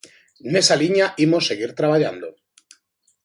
Nesa 0.53 0.75
liña 0.81 1.05
imos 1.25 1.47
seguir 1.49 1.71
traballando. 1.79 2.27